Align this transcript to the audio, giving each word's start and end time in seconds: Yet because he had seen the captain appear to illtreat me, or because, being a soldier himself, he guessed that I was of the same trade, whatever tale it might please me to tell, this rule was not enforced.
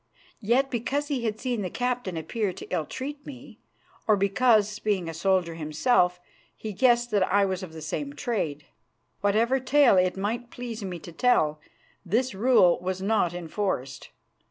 Yet 0.39 0.71
because 0.71 1.09
he 1.09 1.25
had 1.25 1.39
seen 1.39 1.61
the 1.61 1.69
captain 1.69 2.17
appear 2.17 2.53
to 2.53 2.65
illtreat 2.73 3.23
me, 3.23 3.59
or 4.07 4.17
because, 4.17 4.79
being 4.79 5.07
a 5.07 5.13
soldier 5.13 5.53
himself, 5.53 6.19
he 6.57 6.73
guessed 6.73 7.11
that 7.11 7.21
I 7.21 7.45
was 7.45 7.61
of 7.61 7.71
the 7.71 7.83
same 7.83 8.13
trade, 8.13 8.65
whatever 9.19 9.59
tale 9.59 9.97
it 9.97 10.17
might 10.17 10.49
please 10.49 10.83
me 10.83 10.97
to 10.97 11.11
tell, 11.11 11.59
this 12.03 12.33
rule 12.33 12.79
was 12.79 12.99
not 13.03 13.35
enforced. 13.35 14.09